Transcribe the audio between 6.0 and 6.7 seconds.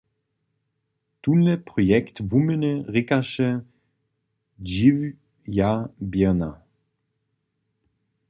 běrna".